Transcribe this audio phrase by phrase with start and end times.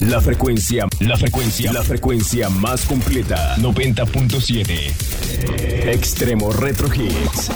[0.00, 3.56] La frecuencia, la frecuencia, la frecuencia más completa.
[3.56, 5.92] 90.7.
[5.92, 7.50] Extremo Retro Hits.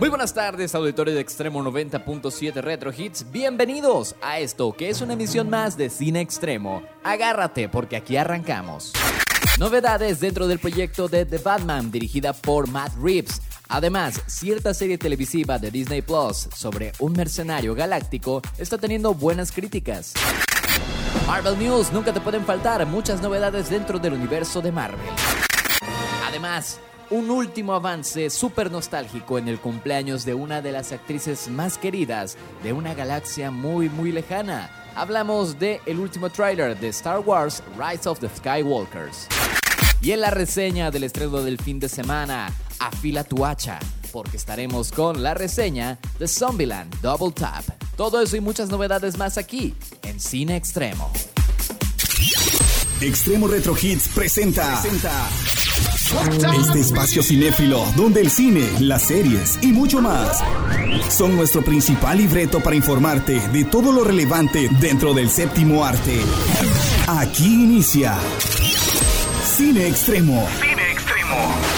[0.00, 3.30] Muy buenas tardes, auditorio de Extremo 90.7 Retro Hits.
[3.30, 6.82] Bienvenidos a esto que es una emisión más de Cine Extremo.
[7.04, 8.94] Agárrate porque aquí arrancamos.
[9.58, 13.42] Novedades dentro del proyecto de The Batman dirigida por Matt Reeves.
[13.68, 20.14] Además, cierta serie televisiva de Disney Plus sobre un mercenario galáctico está teniendo buenas críticas.
[21.26, 25.00] Marvel News, nunca te pueden faltar muchas novedades dentro del universo de Marvel.
[26.28, 26.78] Además,
[27.10, 32.36] un último avance súper nostálgico en el cumpleaños de una de las actrices más queridas
[32.62, 34.70] de una galaxia muy muy lejana.
[34.94, 39.26] Hablamos de el último tráiler de Star Wars Rise of the Skywalkers.
[40.00, 43.78] Y en la reseña del estreno del fin de semana, afila tu hacha,
[44.12, 47.64] porque estaremos con la reseña de Zombieland Double Tap.
[47.96, 51.10] Todo eso y muchas novedades más aquí, en Cine Extremo.
[53.00, 54.82] Extremo Retro Hits presenta.
[56.66, 60.42] Este espacio cinéfilo donde el cine, las series y mucho más
[61.10, 66.20] son nuestro principal libreto para informarte de todo lo relevante dentro del séptimo arte.
[67.08, 68.16] Aquí inicia
[69.56, 70.48] Cine Extremo.
[70.60, 71.75] Cine Extremo.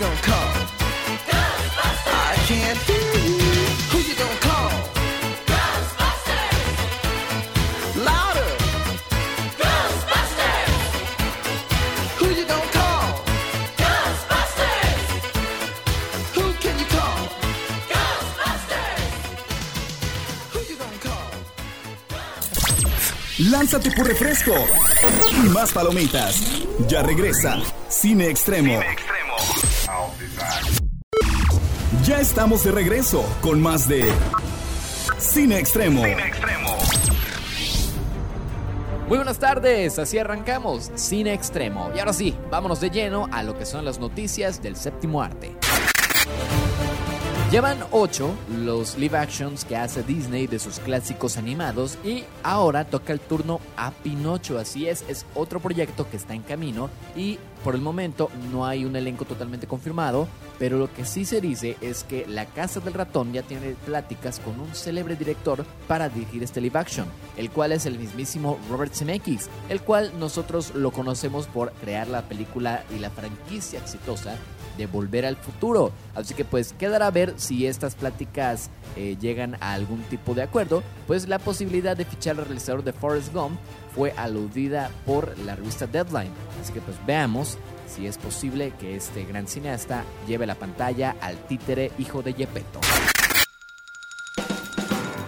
[0.00, 0.52] gonna call?
[1.28, 2.08] Ghostbusters!
[2.08, 3.36] I can't feel you.
[3.90, 4.70] Who you gonna call?
[5.52, 6.62] Ghostbusters!
[8.08, 8.52] Louder!
[9.60, 10.72] Ghostbusters!
[12.18, 13.04] Who you gonna call?
[13.82, 15.04] Ghostbusters!
[16.34, 17.18] Who can you call?
[17.92, 19.04] Ghostbusters!
[20.52, 21.30] Who you gonna call?
[23.50, 24.54] Lánzate por refresco
[25.44, 26.40] y más palomitas.
[26.88, 27.58] Ya regresa
[27.90, 28.80] Cine Extremo.
[28.80, 29.09] Cine Extremo
[32.10, 34.02] ya estamos de regreso con más de
[35.16, 36.02] Cine Extremo.
[39.06, 41.92] Muy buenas tardes, así arrancamos Cine Extremo.
[41.94, 45.54] Y ahora sí, vámonos de lleno a lo que son las noticias del séptimo arte.
[47.52, 53.12] Llevan 8 los live actions que hace Disney de sus clásicos animados y ahora toca
[53.12, 57.74] el turno a Pinocho, así es, es otro proyecto que está en camino y por
[57.74, 60.28] el momento no hay un elenco totalmente confirmado,
[60.58, 64.40] pero lo que sí se dice es que la Casa del Ratón ya tiene pláticas
[64.40, 68.94] con un célebre director para dirigir este live action, el cual es el mismísimo Robert
[68.94, 74.36] Zemeckis, el cual nosotros lo conocemos por crear la película y la franquicia exitosa
[74.76, 75.92] de Volver al Futuro.
[76.14, 80.42] Así que pues quedará a ver si estas pláticas eh, llegan a algún tipo de
[80.42, 83.58] acuerdo, pues la posibilidad de fichar al realizador de Forrest Gump
[83.94, 86.32] fue aludida por la revista Deadline.
[86.60, 91.36] Así que pues veamos si es posible que este gran cineasta lleve la pantalla al
[91.46, 92.80] títere hijo de Gepetto.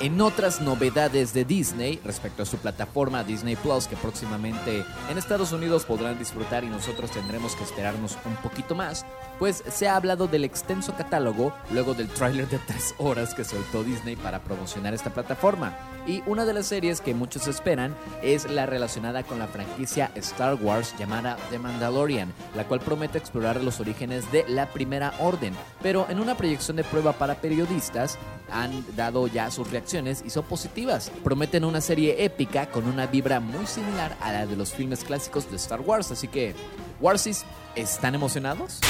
[0.03, 5.53] En otras novedades de Disney respecto a su plataforma Disney Plus que próximamente en Estados
[5.53, 9.07] Unidos podrán disfrutar y nosotros tendremos que esperarnos un poquito más,
[9.39, 13.85] pues se ha hablado del extenso catálogo luego del tráiler de 3 horas que soltó
[13.85, 15.79] Disney para promocionar esta plataforma.
[16.05, 17.95] Y una de las series que muchos esperan
[18.25, 23.63] es la relacionada con la franquicia Star Wars llamada The Mandalorian, la cual promete explorar
[23.63, 25.55] los orígenes de la Primera Orden.
[25.81, 28.19] Pero en una proyección de prueba para periodistas
[28.51, 31.13] han dado ya sus reacciones y son positivas.
[31.23, 35.51] Prometen una serie épica con una vibra muy similar a la de los filmes clásicos
[35.51, 36.55] de Star Wars, así que,
[36.99, 37.45] Warsis,
[37.77, 38.81] ¿están emocionados?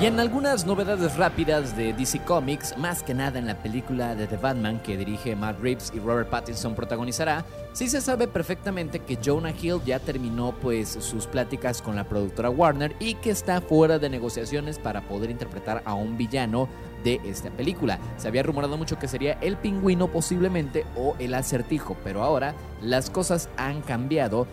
[0.00, 4.28] Y en algunas novedades rápidas de DC Comics, más que nada en la película de
[4.28, 9.18] The Batman que dirige Matt Reeves y Robert Pattinson protagonizará, sí se sabe perfectamente que
[9.20, 13.98] Jonah Hill ya terminó pues sus pláticas con la productora Warner y que está fuera
[13.98, 16.68] de negociaciones para poder interpretar a un villano
[17.04, 17.98] de esta película.
[18.16, 23.10] Se había rumorado mucho que sería el pingüino posiblemente o el acertijo, pero ahora las
[23.10, 24.46] cosas han cambiado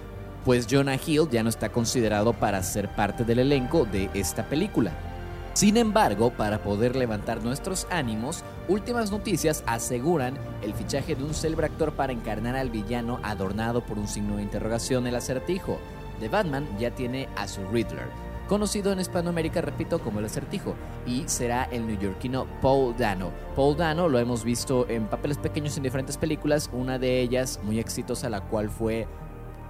[0.45, 4.91] pues Jonah Hill ya no está considerado para ser parte del elenco de esta película.
[5.53, 11.67] Sin embargo, para poder levantar nuestros ánimos, últimas noticias aseguran el fichaje de un célebre
[11.67, 15.79] actor para encarnar al villano adornado por un signo de interrogación el acertijo.
[16.19, 18.07] The Batman ya tiene a su Riddler,
[18.47, 20.75] conocido en Hispanoamérica, repito, como el acertijo,
[21.05, 23.31] y será el neoyorquino Paul Dano.
[23.55, 27.79] Paul Dano lo hemos visto en papeles pequeños en diferentes películas, una de ellas muy
[27.79, 29.07] exitosa, la cual fue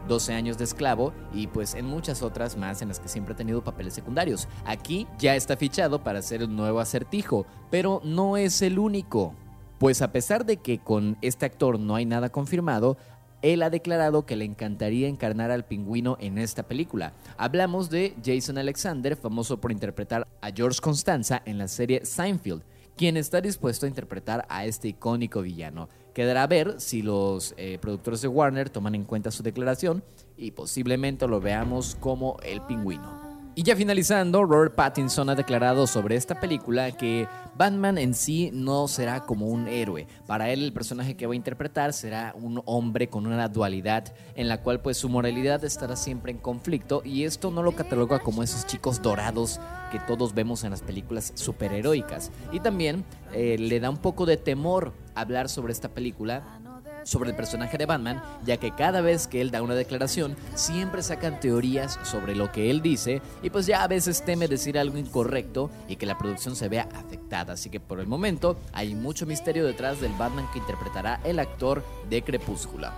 [0.07, 3.38] 12 años de esclavo y pues en muchas otras más en las que siempre ha
[3.38, 4.48] tenido papeles secundarios.
[4.66, 9.33] Aquí ya está fichado para ser un nuevo acertijo, pero no es el único.
[9.80, 12.98] Pues a pesar de que con este actor no hay nada confirmado,
[13.45, 17.13] él ha declarado que le encantaría encarnar al pingüino en esta película.
[17.38, 22.63] Hablamos de Jason Alexander, famoso por interpretar a George Constanza en la serie Seinfeld,
[22.97, 25.89] quien está dispuesto a interpretar a este icónico villano.
[26.15, 30.03] Quedará a ver si los eh, productores de Warner toman en cuenta su declaración
[30.38, 33.25] y posiblemente lo veamos como el pingüino.
[33.57, 37.26] Y ya finalizando, Robert Pattinson ha declarado sobre esta película que
[37.57, 40.07] Batman en sí no será como un héroe.
[40.28, 44.50] Para él el personaje que va a interpretar será un hombre con una dualidad en
[44.50, 48.44] la cual pues su moralidad estará siempre en conflicto y esto no lo cataloga como
[48.44, 52.31] esos chicos dorados que todos vemos en las películas superheroicas.
[52.52, 56.59] Y también eh, le da un poco de temor hablar sobre esta película
[57.06, 61.02] sobre el personaje de Batman, ya que cada vez que él da una declaración, siempre
[61.02, 64.97] sacan teorías sobre lo que él dice y pues ya a veces teme decir algo
[64.97, 67.54] incorrecto y que la producción se vea afectada.
[67.54, 71.85] Así que por el momento hay mucho misterio detrás del Batman que interpretará el actor
[72.09, 72.90] de Crepúsculo.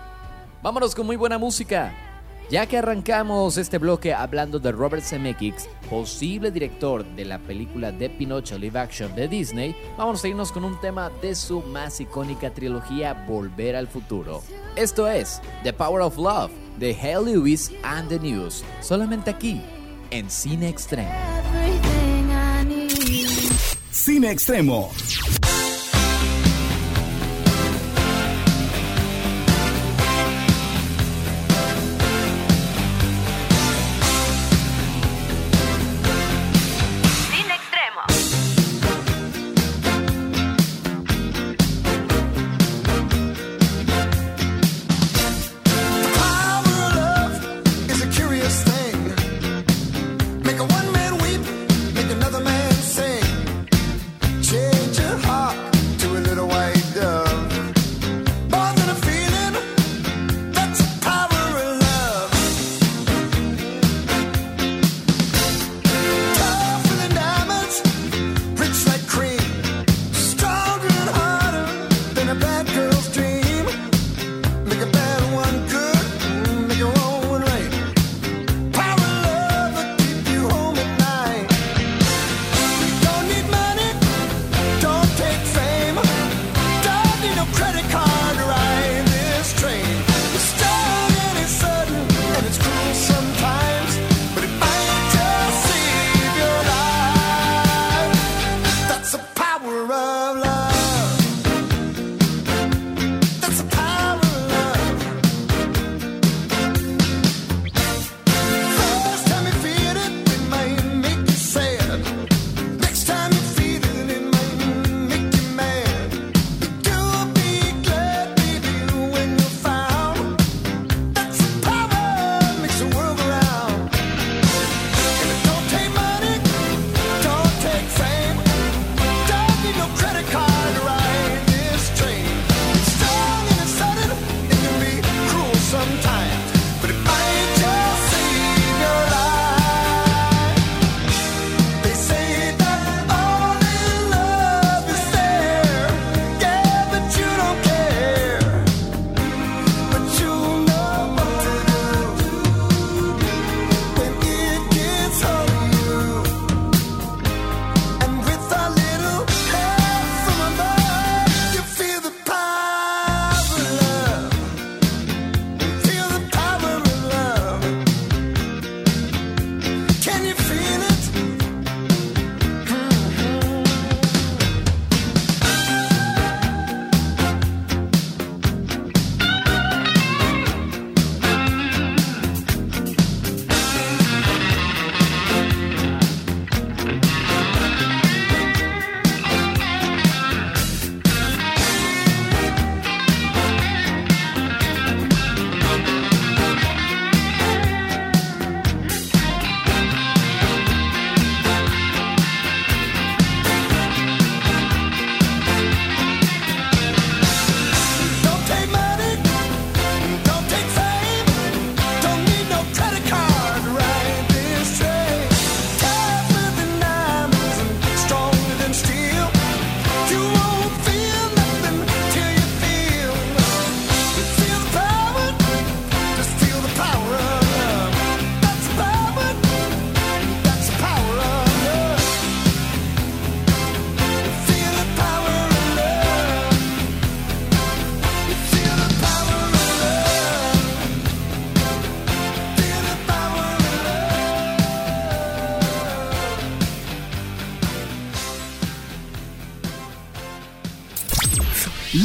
[0.64, 2.17] Vámonos con muy buena música.
[2.50, 8.10] Ya que arrancamos este bloque hablando de Robert Zemeckis, posible director de la película de
[8.10, 12.54] Pinocho live action de Disney, vamos a irnos con un tema de su más icónica
[12.54, 14.44] trilogía Volver al Futuro.
[14.78, 19.62] Esto es The Power of Love de Hale Lewis and the News, solamente aquí
[20.10, 21.12] en Cine Extremo.
[23.92, 24.90] Cine Extremo.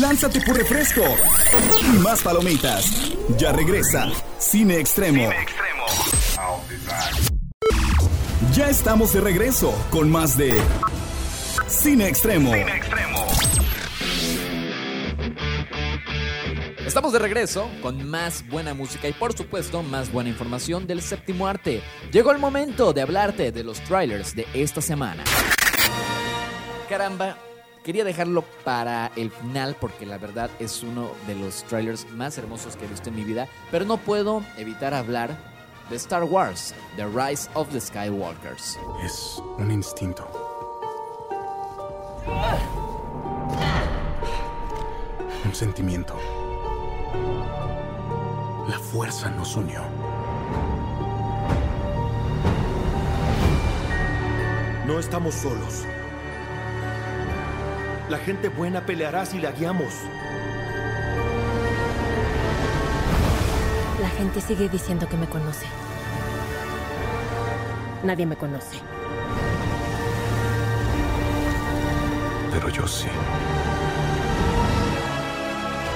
[0.01, 1.03] Lánzate por refresco
[1.83, 3.13] y más palomitas.
[3.39, 5.29] Ya regresa Cine Extremo.
[8.55, 10.61] Ya estamos de regreso con más de
[11.69, 12.53] Cine Extremo.
[16.87, 21.47] Estamos de regreso con más buena música y por supuesto más buena información del séptimo
[21.47, 21.83] arte.
[22.13, 25.25] Llegó el momento de hablarte de los trailers de esta semana.
[26.91, 27.39] Caramba,
[27.83, 32.77] quería dejarlo para el final porque la verdad es uno de los trailers más hermosos
[32.77, 35.37] que he visto en mi vida, pero no puedo evitar hablar
[35.91, 38.79] de Star Wars, The Rise of the Skywalkers.
[39.05, 40.27] Es un instinto.
[45.45, 46.17] Un sentimiento.
[48.69, 49.83] La fuerza nos unió.
[54.87, 55.85] No estamos solos.
[58.13, 59.95] La gente buena peleará si la guiamos.
[64.03, 65.65] La gente sigue diciendo que me conoce.
[68.05, 68.77] Nadie me conoce.
[72.53, 73.09] Pero yo sí.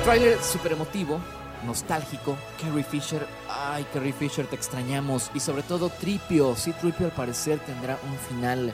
[0.03, 1.21] Trailer super emotivo,
[1.67, 2.39] nostálgico.
[2.59, 5.31] Carrie Fisher, ay, Carrie Fisher, te extrañamos.
[5.35, 6.57] Y sobre todo Tripio.
[6.57, 8.73] Sí, Tripio al parecer tendrá un final.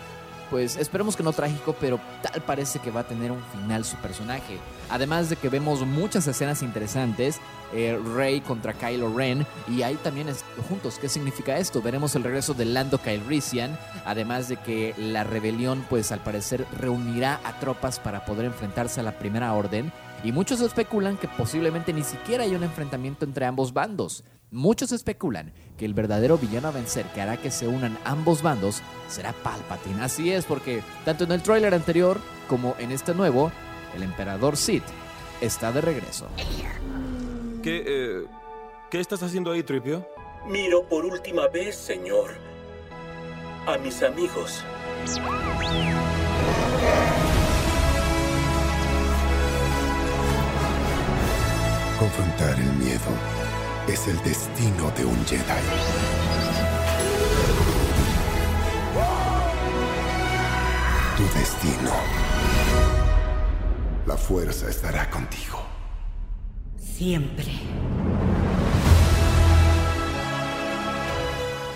[0.52, 3.96] Pues esperemos que no trágico, pero tal parece que va a tener un final su
[3.96, 4.58] personaje.
[4.90, 7.40] Además de que vemos muchas escenas interesantes,
[7.72, 11.80] eh, Rey contra Kylo Ren, y ahí también es, juntos, ¿qué significa esto?
[11.80, 17.40] Veremos el regreso de Lando Calrissian, además de que la rebelión, pues al parecer reunirá
[17.44, 19.90] a tropas para poder enfrentarse a la Primera Orden,
[20.24, 24.24] y muchos especulan que posiblemente ni siquiera hay un enfrentamiento entre ambos bandos.
[24.50, 28.82] Muchos especulan que el verdadero villano a vencer que hará que se unan ambos bandos
[29.08, 30.02] será Palpatine.
[30.02, 33.50] Así es, porque tanto en el tráiler anterior como en este nuevo,
[33.96, 34.84] el emperador Sith
[35.40, 36.26] está de regreso.
[37.62, 38.26] ¿Qué, eh,
[38.90, 40.06] ¿Qué estás haciendo ahí, Tripio?
[40.46, 42.32] Miro por última vez, señor,
[43.66, 44.62] a mis amigos.
[52.02, 53.12] Confrontar el miedo
[53.86, 55.44] es el destino de un Jedi.
[61.16, 61.92] Tu destino.
[64.04, 65.62] La fuerza estará contigo.
[66.76, 67.46] Siempre.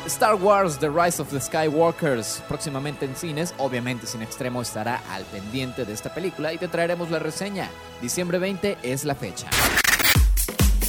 [0.06, 5.24] Star Wars The Rise of the Skywalkers próximamente en cines, obviamente Sin Extremo estará al
[5.26, 7.70] pendiente de esta película y te traeremos la reseña.
[8.02, 9.48] Diciembre 20 es la fecha.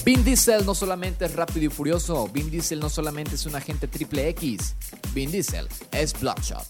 [0.07, 3.89] Vin Diesel no solamente es rápido y furioso, Vin Diesel no solamente es un agente
[3.89, 4.73] triple X,
[5.13, 6.65] Vin Diesel es Bloodshot.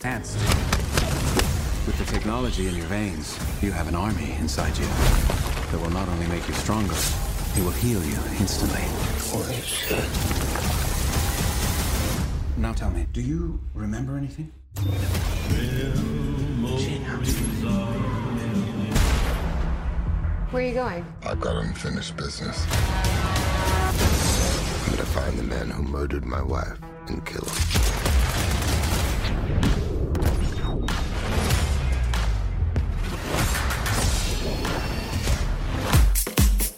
[1.85, 4.87] With the technology in your veins, you have an army inside you
[5.69, 6.95] that will not only make you stronger,
[7.55, 8.81] it will heal you instantly.
[12.57, 14.51] Now tell me, do you remember anything?
[20.49, 21.05] Where are you going?
[21.23, 22.65] I've got unfinished business.
[23.99, 26.77] I'm gonna find the man who murdered my wife
[27.07, 27.96] and kill him.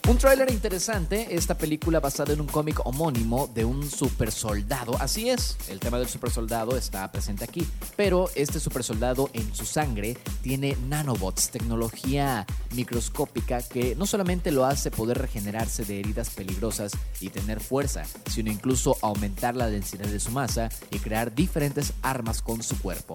[0.09, 4.97] Un tráiler interesante, esta película basada en un cómic homónimo de un super soldado.
[4.99, 7.63] Así es, el tema del super soldado está presente aquí,
[7.95, 14.65] pero este super soldado en su sangre tiene nanobots, tecnología microscópica que no solamente lo
[14.65, 20.19] hace poder regenerarse de heridas peligrosas y tener fuerza, sino incluso aumentar la densidad de
[20.19, 23.13] su masa y crear diferentes armas con su cuerpo.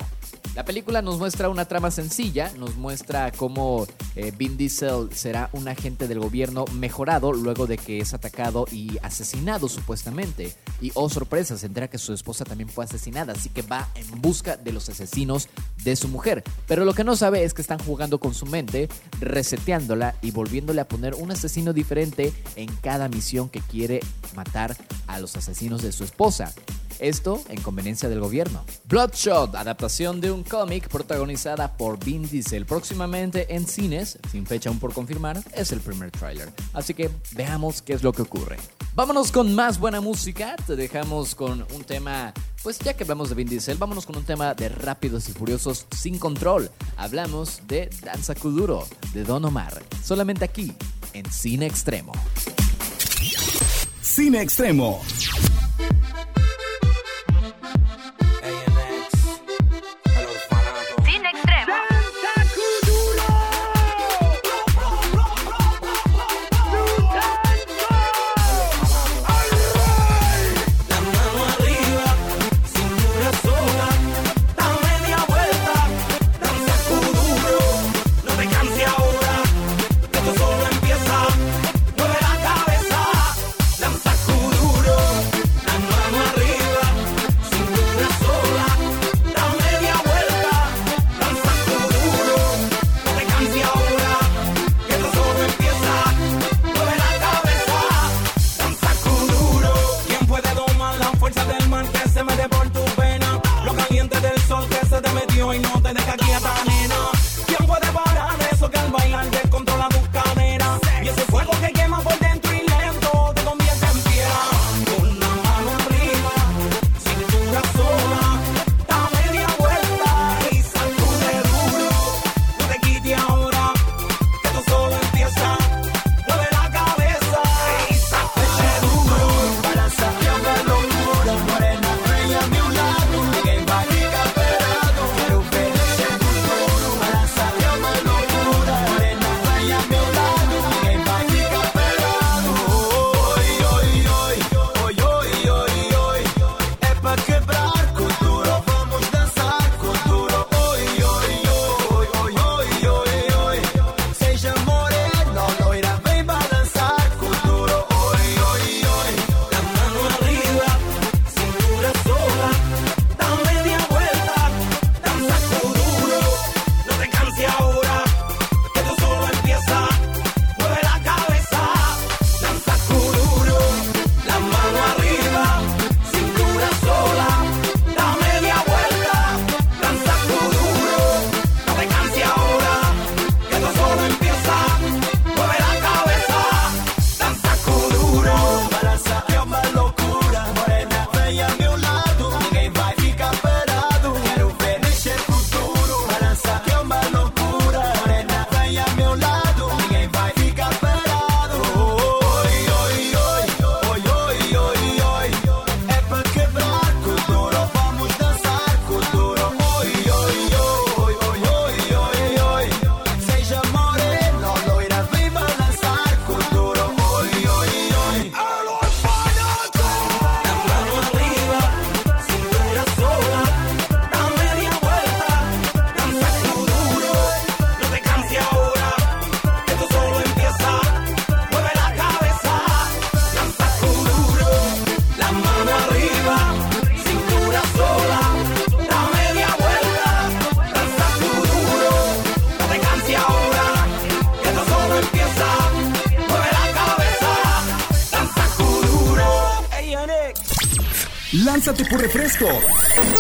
[0.54, 5.66] La película nos muestra una trama sencilla, nos muestra cómo eh, Vin Diesel será un
[5.66, 10.55] agente del gobierno mejorado luego de que es atacado y asesinado supuestamente.
[10.83, 14.20] Y oh sorpresa, se entera que su esposa también fue asesinada, así que va en
[14.20, 15.49] busca de los asesinos
[15.83, 16.44] de su mujer.
[16.68, 20.83] Pero lo que no sabe es que están jugando con su mente, reseteándola y volviéndole
[20.83, 24.01] a poner un asesino diferente en cada misión que quiere
[24.37, 26.53] matar a los asesinos de su esposa.
[26.98, 28.64] Esto en conveniencia del gobierno.
[28.85, 34.78] Bloodshot, adaptación de un cómic protagonizada por Vin Diesel próximamente en cines, sin fecha aún
[34.78, 36.52] por confirmar, es el primer tráiler.
[36.72, 38.57] Así que veamos qué es lo que ocurre.
[38.94, 43.35] Vámonos con más buena música, te dejamos con un tema, pues ya que hablamos de
[43.35, 46.70] Vin Diesel, vámonos con un tema de Rápidos y Furiosos sin control.
[46.96, 50.72] Hablamos de Danza Kuduro, de Don Omar, solamente aquí,
[51.12, 52.12] en Cine Extremo.
[54.00, 55.00] Cine Extremo.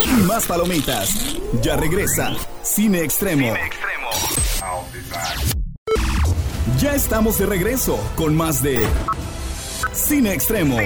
[0.04, 1.36] Y más palomitas.
[1.62, 2.32] Ya regresa
[2.62, 3.54] Cine Extremo.
[6.78, 8.86] Ya estamos de regreso con más de
[9.92, 10.78] Cine Extremo.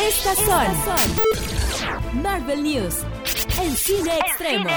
[0.00, 2.94] Estas son Marvel News
[3.60, 4.70] en Cine Extremo.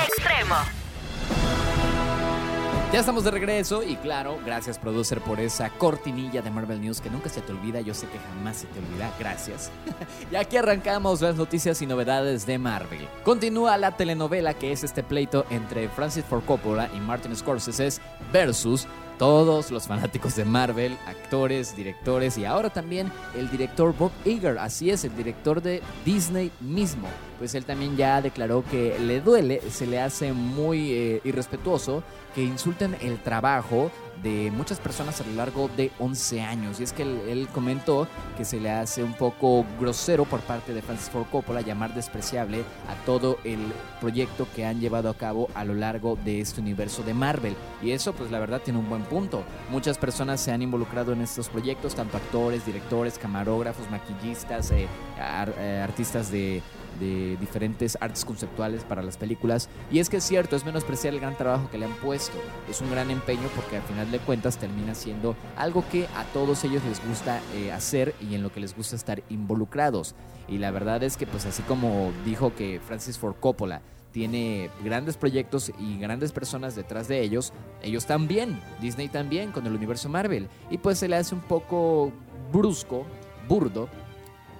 [2.94, 7.10] Ya estamos de regreso y claro, gracias producer por esa cortinilla de Marvel News que
[7.10, 9.70] nunca se te olvida, yo sé que jamás se te olvida, gracias.
[10.32, 13.06] y aquí arrancamos las noticias y novedades de Marvel.
[13.26, 18.88] Continúa la telenovela que es este pleito entre Francis Ford Coppola y Martin Scorsese versus
[19.18, 24.90] todos los fanáticos de Marvel, actores, directores y ahora también el director Bob Iger, así
[24.90, 27.08] es, el director de Disney mismo.
[27.40, 32.04] Pues él también ya declaró que le duele, se le hace muy eh, irrespetuoso
[32.34, 33.92] que insulten el trabajo
[34.24, 36.80] de muchas personas a lo largo de 11 años.
[36.80, 40.82] Y es que él, comentó que se le hace un poco grosero por parte de
[40.82, 43.60] Francis Ford Coppola llamar despreciable a todo el
[44.00, 47.56] proyecto que han llevado a cabo a lo largo de este universo de Marvel.
[47.82, 49.44] Y eso pues la verdad tiene un buen punto.
[49.72, 54.88] Muchas personas se han involucrado en estos proyectos, tanto actores, directores, camarógrafos, maquillistas, eh,
[55.20, 56.62] ar, eh, artistas de
[57.00, 59.70] de diferentes artes conceptuales para las películas.
[59.92, 62.38] Y es que es cierto, es menospreciar el gran trabajo que le han puesto.
[62.70, 66.64] Es un gran empeño porque al final de cuentas termina siendo algo que a todos
[66.64, 70.16] ellos les gusta eh, hacer y en lo que les gusta estar involucrados.
[70.48, 73.82] Y la verdad es que pues así como dijo que Francis Ford Coppola
[74.12, 79.76] tiene grandes proyectos y grandes personas detrás de ellos, ellos también, Disney también con el
[79.76, 80.48] universo Marvel.
[80.72, 82.12] Y pues se le hace un poco
[82.52, 83.06] brusco,
[83.48, 83.90] burdo,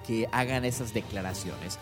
[0.06, 1.78] que hagan esas declaraciones.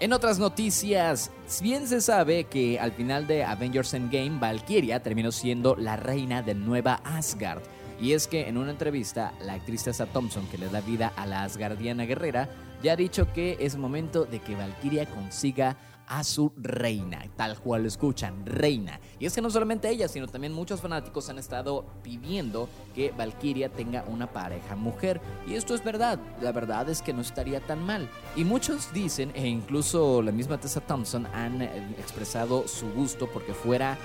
[0.00, 1.30] En otras noticias,
[1.62, 6.54] bien se sabe que al final de Avengers Endgame, Valkyria terminó siendo la reina de
[6.54, 7.62] Nueva Asgard.
[8.00, 11.26] Y es que en una entrevista, la actriz Tessa Thompson, que le da vida a
[11.26, 12.48] la Asgardiana guerrera,
[12.82, 17.82] ya ha dicho que es momento de que Valkyria consiga a su reina, tal cual
[17.82, 19.00] lo escuchan, reina.
[19.18, 23.70] Y es que no solamente ella, sino también muchos fanáticos han estado pidiendo que Valkyria
[23.70, 25.20] tenga una pareja mujer.
[25.46, 28.08] Y esto es verdad, la verdad es que no estaría tan mal.
[28.36, 33.98] Y muchos dicen, e incluso la misma Tessa Thompson han expresado su gusto porque fuera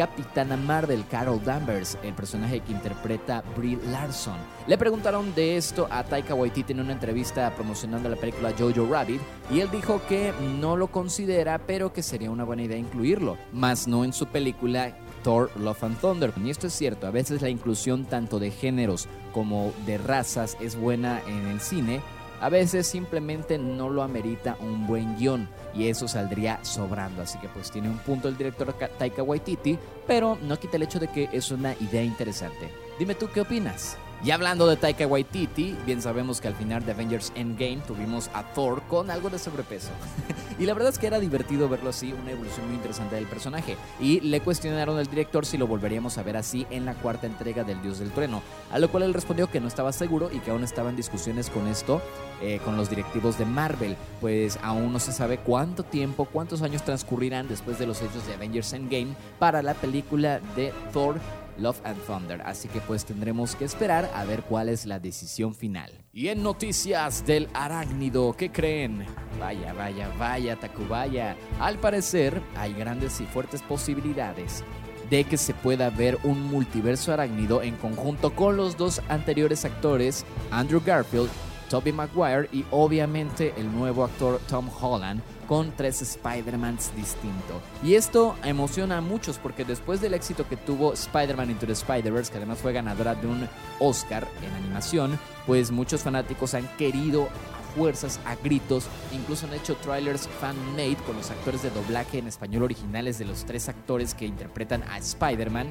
[0.00, 4.38] Capitana Marvel, Carol Danvers, el personaje que interpreta Brie Larson.
[4.66, 9.20] Le preguntaron de esto a Taika Waititi en una entrevista promocionando la película Jojo Rabbit
[9.50, 13.86] y él dijo que no lo considera, pero que sería una buena idea incluirlo, más
[13.86, 16.32] no en su película Thor Love and Thunder.
[16.42, 20.76] Y esto es cierto, a veces la inclusión tanto de géneros como de razas es
[20.76, 22.00] buena en el cine,
[22.40, 27.22] a veces simplemente no lo amerita un buen guion y eso saldría sobrando.
[27.22, 30.98] Así que pues tiene un punto el director Taika Waititi, pero no quita el hecho
[30.98, 32.70] de que es una idea interesante.
[32.98, 33.96] Dime tú qué opinas.
[34.22, 38.42] Y hablando de Taika Waititi, bien sabemos que al final de Avengers Endgame tuvimos a
[38.52, 39.88] Thor con algo de sobrepeso.
[40.58, 43.78] y la verdad es que era divertido verlo así, una evolución muy interesante del personaje.
[43.98, 47.64] Y le cuestionaron al director si lo volveríamos a ver así en la cuarta entrega
[47.64, 48.42] del Dios del Trueno.
[48.70, 51.48] A lo cual él respondió que no estaba seguro y que aún estaba en discusiones
[51.48, 52.02] con esto,
[52.42, 53.96] eh, con los directivos de Marvel.
[54.20, 58.34] Pues aún no se sabe cuánto tiempo, cuántos años transcurrirán después de los hechos de
[58.34, 61.16] Avengers Endgame para la película de Thor
[61.60, 62.42] Love and Thunder.
[62.42, 65.92] Así que pues tendremos que esperar a ver cuál es la decisión final.
[66.12, 69.06] Y en noticias del arácnido, ¿qué creen?
[69.38, 71.36] Vaya, vaya, vaya, Tacubaya.
[71.60, 74.64] Al parecer hay grandes y fuertes posibilidades
[75.10, 80.24] de que se pueda ver un multiverso arácnido en conjunto con los dos anteriores actores,
[80.50, 81.28] Andrew Garfield,
[81.68, 87.60] Tobey Maguire y obviamente el nuevo actor Tom Holland con tres Spider-Mans distintos.
[87.82, 92.30] Y esto emociona a muchos porque después del éxito que tuvo Spider-Man Into the Spider-Verse,
[92.30, 93.48] que además fue ganadora de un
[93.80, 99.74] Oscar en animación, pues muchos fanáticos han querido a fuerzas, a gritos, incluso han hecho
[99.74, 104.26] trailers fan-made con los actores de doblaje en español originales de los tres actores que
[104.26, 105.66] interpretan a Spider-Man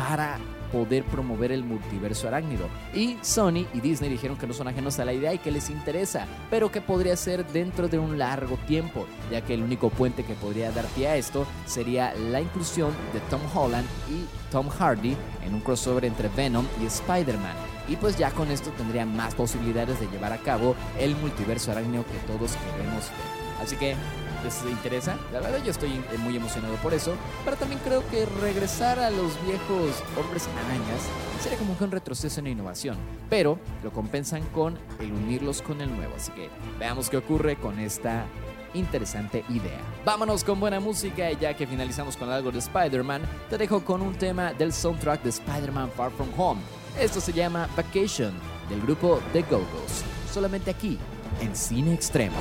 [0.00, 0.38] para
[0.72, 2.68] poder promover el multiverso arácnido.
[2.94, 5.68] Y Sony y Disney dijeron que no son ajenos a la idea y que les
[5.68, 10.24] interesa, pero que podría ser dentro de un largo tiempo, ya que el único puente
[10.24, 15.16] que podría dar pie a esto sería la inclusión de Tom Holland y Tom Hardy
[15.44, 17.56] en un crossover entre Venom y Spider-Man.
[17.86, 22.04] Y pues ya con esto tendrían más posibilidades de llevar a cabo el multiverso arácnido
[22.06, 23.40] que todos queremos ver.
[23.60, 23.94] Así que
[24.44, 25.16] les interesa.
[25.32, 27.14] La verdad yo estoy muy emocionado por eso.
[27.44, 31.02] Pero también creo que regresar a los viejos hombres arañas
[31.42, 32.96] sería como un retroceso en innovación.
[33.28, 36.14] Pero lo compensan con el unirlos con el nuevo.
[36.16, 36.48] Así que
[36.78, 38.26] veamos qué ocurre con esta
[38.74, 39.80] interesante idea.
[40.04, 44.00] Vámonos con buena música y ya que finalizamos con algo de Spider-Man, te dejo con
[44.00, 46.60] un tema del soundtrack de Spider-Man Far From Home.
[46.98, 48.32] Esto se llama Vacation
[48.68, 50.04] del grupo The Go-Go's.
[50.32, 50.98] Solamente aquí
[51.40, 52.36] en Cine Extremo.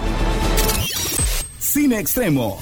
[1.59, 2.57] Cine Extremo.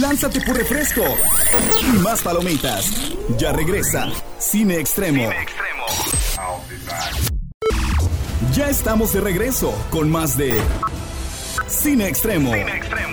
[0.00, 1.02] Lánzate por refresco
[1.82, 2.90] y más palomitas.
[3.38, 5.30] Ya regresa Cine Extremo.
[8.54, 10.60] Ya estamos de regreso con más de
[11.68, 12.50] Cine Extremo.
[12.50, 13.03] Ya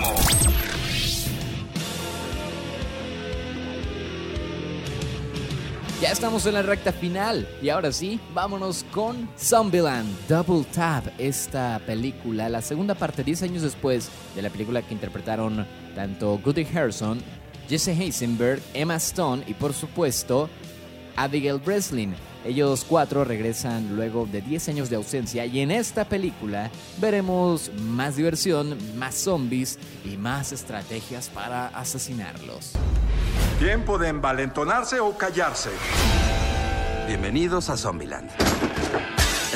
[6.22, 12.48] estamos en la recta final y ahora sí, vámonos con Zombieland Double Tap, esta película,
[12.48, 17.20] la segunda parte 10 años después de la película que interpretaron tanto Goody Harrison,
[17.68, 20.48] Jesse Eisenberg, Emma Stone y por supuesto
[21.16, 22.14] Abigail Breslin.
[22.44, 28.14] Ellos cuatro regresan luego de 10 años de ausencia y en esta película veremos más
[28.14, 32.74] diversión, más zombies y más estrategias para asesinarlos.
[33.62, 35.70] Tiempo de envalentonarse o callarse.
[37.06, 38.28] Bienvenidos a Zombieland.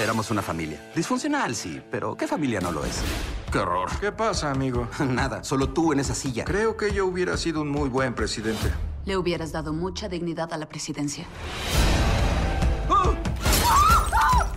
[0.01, 0.81] Éramos una familia.
[0.95, 3.03] Disfuncional, sí, pero ¿qué familia no lo es?
[3.51, 3.90] ¡Qué horror!
[3.99, 4.87] ¿Qué pasa, amigo?
[5.01, 6.45] Nada, solo tú en esa silla.
[6.45, 8.71] Creo que yo hubiera sido un muy buen presidente.
[9.07, 11.25] Le hubieras dado mucha dignidad a la presidencia.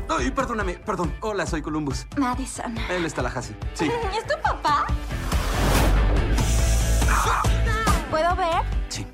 [0.09, 1.12] Ay, perdóname, perdón.
[1.21, 2.05] Hola, soy Columbus.
[2.17, 2.77] Madison.
[2.88, 3.55] Él es Tallahassee.
[3.73, 3.85] Sí.
[4.15, 4.85] ¿Es tu papá?
[8.12, 8.62] ¿Puedo ver?
[8.89, 9.07] Sí.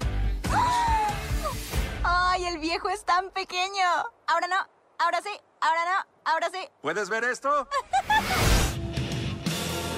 [2.35, 3.85] ¡Ay, el viejo es tan pequeño!
[4.27, 4.57] Ahora no,
[4.99, 5.29] ahora sí,
[5.61, 6.67] ahora no, ahora sí.
[6.81, 7.49] ¿Puedes ver esto?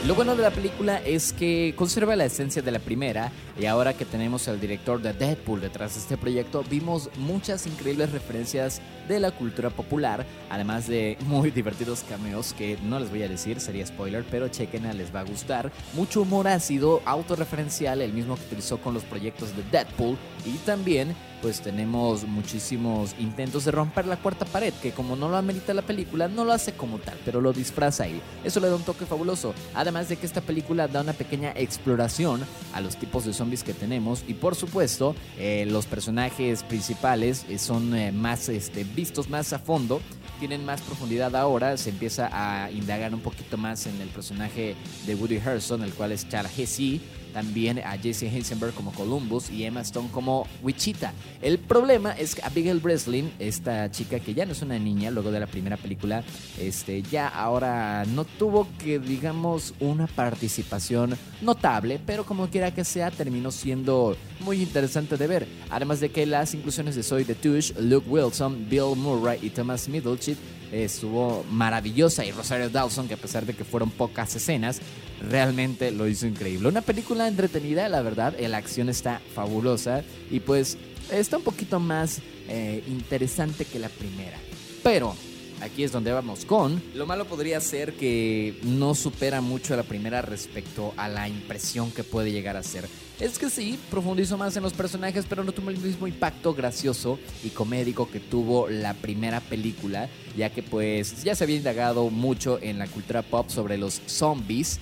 [0.06, 3.94] Lo bueno de la película es que conserva la esencia de la primera y ahora
[3.94, 9.20] que tenemos al director de Deadpool detrás de este proyecto, vimos muchas increíbles referencias de
[9.20, 13.86] la cultura popular, además de muy divertidos cameos que no les voy a decir, sería
[13.86, 15.72] spoiler, pero chequenla, les va a gustar.
[15.94, 21.16] Mucho humor ácido, autorreferencial, el mismo que utilizó con los proyectos de Deadpool y también
[21.42, 25.82] pues tenemos muchísimos intentos de romper la cuarta pared, que como no lo amerita la
[25.82, 28.22] película, no lo hace como tal, pero lo disfraza ahí.
[28.44, 29.54] Eso le da un toque fabuloso.
[29.74, 32.42] Además de que esta película da una pequeña exploración
[32.74, 37.58] a los tipos de zombies que tenemos y por supuesto eh, los personajes principales eh,
[37.58, 40.02] son eh, más este, vistos más a fondo
[40.40, 45.16] tienen más profundidad ahora, se empieza a indagar un poquito más en el personaje de
[45.16, 47.02] Woody Harrelson, el cual es Tallahassee,
[47.34, 51.14] también a Jesse Eisenberg como Columbus y Emma Stone como Wichita.
[51.42, 55.32] El problema es que Abigail Breslin, esta chica que ya no es una niña luego
[55.32, 56.24] de la primera película,
[56.60, 63.12] este, ya ahora no tuvo que, digamos, una participación notable, pero como quiera que sea,
[63.12, 65.48] terminó siendo muy interesante de ver.
[65.70, 70.38] Además de que las inclusiones de Zoe Touche, Luke Wilson, Bill Murray y Thomas Middleton
[70.72, 74.82] estuvo maravillosa y Rosario Dawson, que a pesar de que fueron pocas escenas,
[75.22, 76.68] realmente lo hizo increíble.
[76.68, 80.78] Una película entretenida, la verdad, la acción está fabulosa y pues
[81.12, 84.38] está un poquito más eh, interesante que la primera.
[84.84, 85.16] Pero
[85.62, 86.82] aquí es donde vamos con.
[86.94, 91.92] Lo malo podría ser que no supera mucho a la primera respecto a la impresión
[91.92, 92.88] que puede llegar a ser.
[93.20, 97.18] Es que sí, profundizó más en los personajes, pero no tuvo el mismo impacto gracioso
[97.44, 102.60] y comédico que tuvo la primera película, ya que pues ya se había indagado mucho
[102.62, 104.80] en la cultura pop sobre los zombies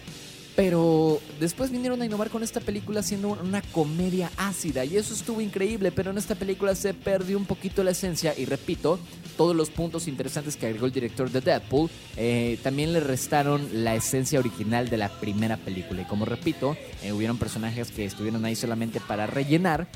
[0.55, 5.41] pero después vinieron a innovar con esta película siendo una comedia ácida y eso estuvo
[5.41, 8.97] increíble, pero en esta película se perdió un poquito la esencia y repito,
[9.35, 13.95] todos los puntos interesantes que agregó el director de Deadpool eh, también le restaron la
[13.95, 16.01] esencia original de la primera película.
[16.01, 19.87] Y como repito, eh, hubieron personajes que estuvieron ahí solamente para rellenar,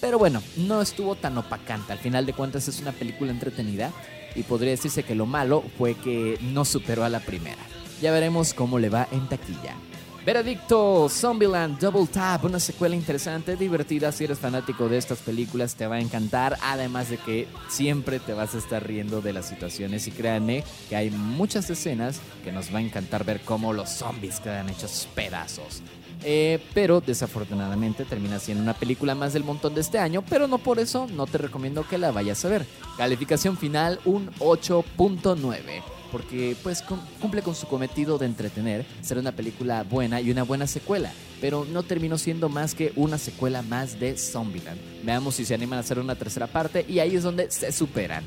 [0.00, 1.92] pero bueno, no estuvo tan opacante.
[1.92, 3.92] Al final de cuentas es una película entretenida
[4.34, 7.77] y podría decirse que lo malo fue que no superó a la primera.
[8.00, 9.74] Ya veremos cómo le va en taquilla.
[10.28, 14.12] Veredicto, Zombieland Double Tap, una secuela interesante, divertida.
[14.12, 16.58] Si eres fanático de estas películas, te va a encantar.
[16.62, 20.06] Además de que siempre te vas a estar riendo de las situaciones.
[20.06, 24.38] Y créanme que hay muchas escenas que nos va a encantar ver cómo los zombies
[24.40, 25.82] quedan hechos pedazos.
[26.22, 30.58] Eh, pero desafortunadamente termina siendo una película más del montón de este año, pero no
[30.58, 32.66] por eso no te recomiendo que la vayas a ver.
[32.98, 36.82] Calificación final un 8.9 porque pues
[37.20, 41.66] cumple con su cometido de entretener, ser una película buena y una buena secuela, pero
[41.70, 44.80] no terminó siendo más que una secuela más de Zombieland.
[45.04, 48.24] Veamos si se animan a hacer una tercera parte y ahí es donde se superan.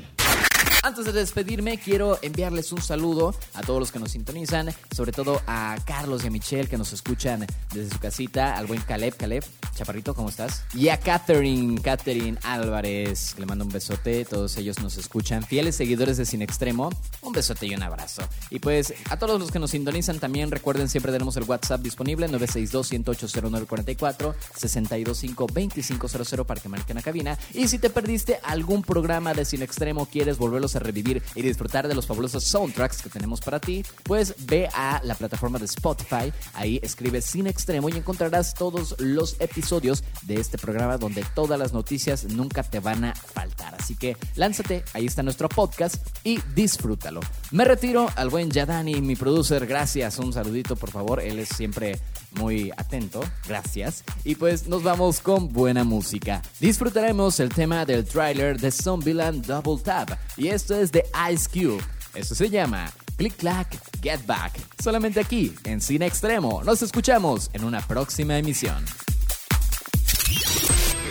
[0.92, 5.40] Antes de despedirme, quiero enviarles un saludo a todos los que nos sintonizan, sobre todo
[5.46, 9.42] a Carlos y a Michelle que nos escuchan desde su casita, al buen Caleb, Caleb,
[9.74, 10.64] Chaparrito, ¿cómo estás?
[10.74, 16.18] Y a Catherine, Catherine Álvarez, le mando un besote, todos ellos nos escuchan, fieles seguidores
[16.18, 16.90] de Cine Extremo,
[17.22, 18.20] un besote y un abrazo.
[18.50, 22.28] Y pues a todos los que nos sintonizan también, recuerden siempre tenemos el WhatsApp disponible,
[22.28, 27.38] 962-108-0944, 625-2500 para que marquen la cabina.
[27.54, 31.88] Y si te perdiste algún programa de Cine Extremo, quieres volverlos a revivir y disfrutar
[31.88, 36.32] de los fabulosos soundtracks que tenemos para ti, pues ve a la plataforma de Spotify,
[36.54, 41.72] ahí escribe Cine Extremo y encontrarás todos los episodios de este programa donde todas las
[41.72, 43.74] noticias nunca te van a faltar.
[43.74, 47.20] Así que lánzate, ahí está nuestro podcast y disfrútalo.
[47.50, 51.98] Me retiro al buen Yadani, mi producer, gracias, un saludito por favor, él es siempre
[52.34, 54.04] muy atento, gracias.
[54.24, 56.42] Y pues nos vamos con buena música.
[56.60, 61.82] Disfrutaremos el tema del trailer de Zombieland Double Tap y esto es de Ice Cube.
[62.14, 64.52] Esto se llama Click Clack Get Back.
[64.82, 66.62] Solamente aquí en Cine Extremo.
[66.64, 68.84] Nos escuchamos en una próxima emisión.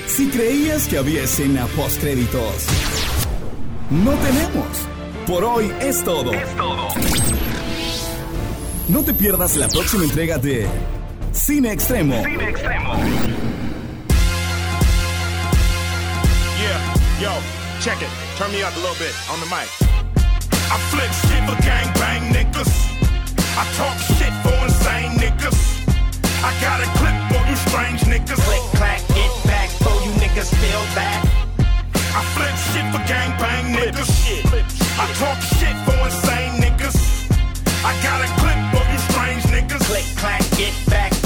[0.07, 2.65] Si creías que había escena post créditos,
[3.89, 4.67] no tenemos.
[5.25, 6.33] Por hoy es todo.
[6.33, 6.87] Es todo.
[8.89, 10.67] No te pierdas la próxima entrega de
[11.31, 12.21] Cine Extremo.
[12.23, 12.91] Cine Extremo.
[16.59, 16.79] Yeah,
[17.23, 17.31] yo,
[17.79, 18.11] check it.
[18.35, 19.67] Turn me up a little bit on the mic.
[20.67, 22.71] I flip shit for gang bang niggas.
[23.55, 25.87] I talk shit for insane niggas.
[26.43, 28.35] I got a clip for you strange niggas.
[28.43, 31.23] Click, clack, get back for you niggas feel that.
[32.11, 34.11] I flip shit for gang bang niggas.
[34.99, 36.99] I talk shit for insane niggas.
[37.87, 39.83] I got a clip for you strange niggas.
[39.87, 41.20] Click, clack, get back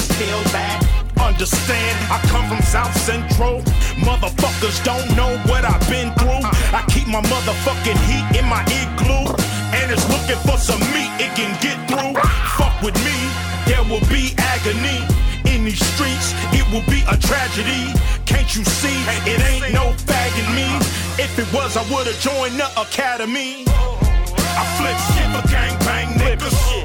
[0.00, 0.82] feel that.
[1.20, 3.62] Understand, I come from South Central.
[4.04, 6.44] Motherfuckers don't know what I've been through.
[6.74, 9.32] I keep my motherfucking heat in my igloo.
[9.72, 12.14] And it's looking for some meat it can get through.
[12.60, 13.16] Fuck with me,
[13.66, 15.00] there will be agony.
[15.48, 17.92] In these streets, it will be a tragedy.
[18.26, 18.96] Can't you see?
[19.24, 20.68] It ain't no fagging me.
[21.22, 23.64] If it was, I would've joined the academy.
[23.66, 26.75] I flip shit for gangbang niggas.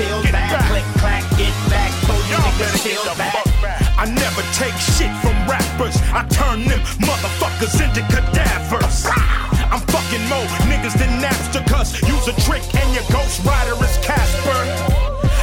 [0.00, 0.50] get back.
[0.50, 0.70] back.
[0.70, 1.90] Click, clack, get back.
[2.04, 3.44] Throw your niggas still back.
[3.60, 3.80] back.
[3.98, 5.96] I never take shit from rappers.
[6.12, 9.04] I turn them motherfuckers into cadavers.
[9.70, 13.96] I'm fucking more niggas than Napster, cuz use a trick and your ghost rider is
[14.02, 14.60] Casper.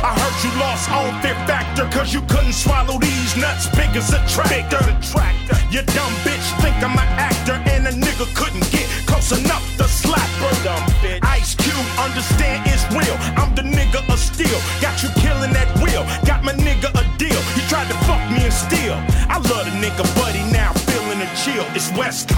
[0.03, 4.13] I heard you lost all their factor, cause you couldn't swallow these nuts big as
[4.13, 4.55] a tractor.
[4.55, 5.57] Big as a tractor.
[5.71, 6.49] You dumb bitch
[21.97, 22.36] West.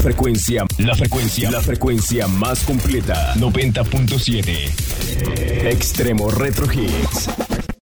[0.00, 3.34] frecuencia, la frecuencia, la frecuencia más completa.
[3.34, 5.66] 90.7.
[5.66, 7.49] Extremo Retro Hits.